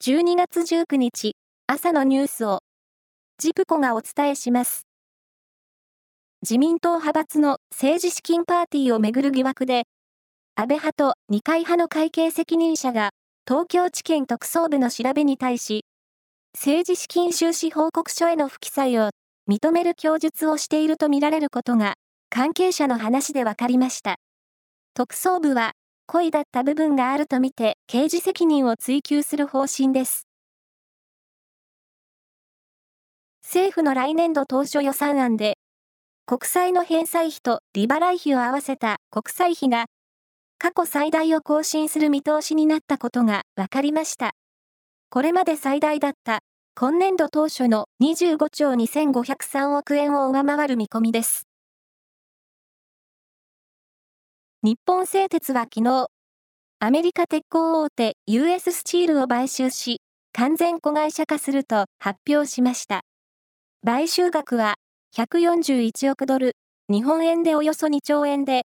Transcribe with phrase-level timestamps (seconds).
[0.00, 1.34] 12月19日、
[1.66, 2.60] 朝のニュースを、
[3.36, 4.86] ジプコがお伝えします。
[6.40, 9.88] 自民党派閥の政治資金パーティーをめぐる疑惑で、
[10.54, 13.10] 安倍派と二階派の会計責任者が、
[13.44, 15.84] 東京地検特捜部の調べに対し、
[16.54, 19.10] 政治資金収支報告書への不記載を
[19.50, 21.94] 認める供述をしているとみられることが、
[22.30, 24.14] 関係者の話で分かりました。
[24.94, 25.72] 特捜部は、
[26.10, 30.26] 故意だった部分があるとみて刑事責任を追及する方針です。
[33.42, 35.58] 政府の来年度当初予算案で、
[36.24, 39.84] 国債の返済費と利払い費を合わせた国債費が
[40.56, 44.30] 過去最大を更新する見通しになったことが分かりました。
[45.10, 46.38] これまで最大だった
[46.74, 51.47] 今年度当初の25兆2503億円を上回る見込みです。
[54.64, 56.08] 日本製鉄は昨日、
[56.80, 60.00] アメリカ鉄鋼大手 US スチールを買収し、
[60.32, 63.02] 完全子会社化すると発表しました。
[63.86, 64.74] 買収額は
[65.16, 66.56] 141億ドル、
[66.88, 68.66] 日本円でおよそ2兆円で、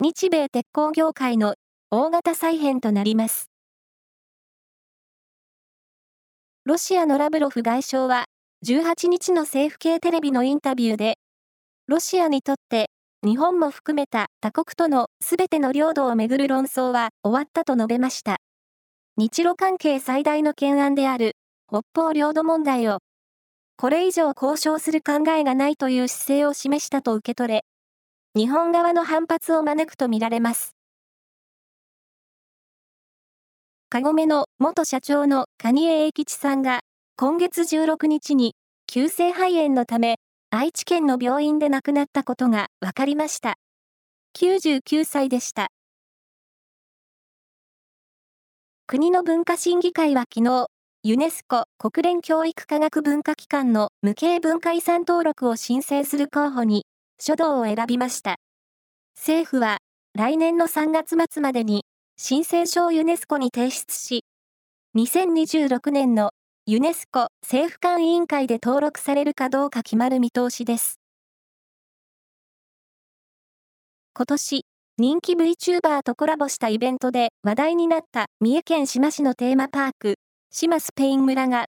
[0.00, 1.54] 日米鉄鋼業界の
[1.92, 3.48] 大型再編となります。
[6.64, 8.24] ロシアのラブロフ外相は、
[8.66, 11.18] 18日の政府系テレビのインタビューで、
[11.86, 12.90] ロシアにとって
[13.24, 18.38] 日本も含めた他国とのすべての領土をめぐる論争は終わったと述べました。
[19.16, 21.36] 日露関係最大の懸案である
[21.68, 22.98] 北方領土問題を、
[23.76, 27.64] これ以上交渉する考えがないという姿勢を示したと受け取れ、
[28.34, 30.74] 日本側の反発を招くとみられます。
[33.88, 36.80] カゴメの元社長の蟹江英吉さんが
[37.16, 38.56] 今月16日に
[38.88, 40.16] 急性肺炎のため
[40.54, 43.54] 愛知県の病院で亡くなったことが分かりました。
[44.38, 45.68] 99歳でした。
[48.86, 50.66] 国の文化審議会は昨日、
[51.04, 56.84] ユネスコ国連教育科学文化機関の無形文化遺産登録を申請する候補に
[57.18, 58.36] 書道を選びました。
[59.16, 59.78] 政府は
[60.14, 61.86] 来年の3月末までに
[62.18, 64.26] 申請書をユネスコに提出し、
[64.98, 66.32] 2026年の
[66.64, 71.00] ユネスコ政府間委員会で登録されるかどうか決まる見通しです。
[74.14, 74.64] 今年、
[74.96, 80.14] 人気 VTuber とコラボしたイベントで話題になった三重県志摩市のテーマパーク、
[80.52, 81.66] 志摩スペイン村が、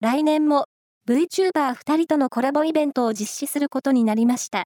[0.00, 0.64] 来年も
[1.06, 4.64] VTuber2 人とのコラボイベントを実施することになりました。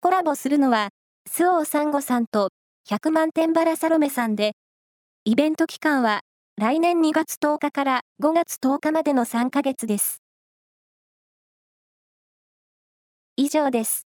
[0.00, 0.88] コラボするのは、
[1.30, 2.50] スオーサンゴさんと
[2.88, 4.56] 100万点バラサロメさんで、
[5.24, 6.22] イベント期間は
[6.56, 10.20] 来年2月10日から5月10日までの3ヶ月です。
[13.36, 14.11] 以上です。